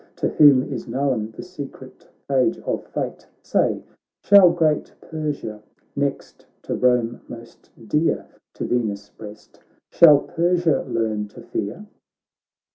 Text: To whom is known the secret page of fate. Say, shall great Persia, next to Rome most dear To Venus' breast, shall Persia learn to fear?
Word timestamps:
To 0.15 0.29
whom 0.29 0.63
is 0.73 0.87
known 0.87 1.29
the 1.37 1.43
secret 1.43 2.07
page 2.27 2.57
of 2.61 2.85
fate. 2.87 3.27
Say, 3.43 3.83
shall 4.23 4.49
great 4.49 4.91
Persia, 4.99 5.61
next 5.95 6.47
to 6.63 6.73
Rome 6.73 7.21
most 7.27 7.69
dear 7.87 8.25
To 8.55 8.65
Venus' 8.65 9.11
breast, 9.11 9.59
shall 9.91 10.21
Persia 10.21 10.85
learn 10.87 11.27
to 11.27 11.41
fear? 11.43 11.85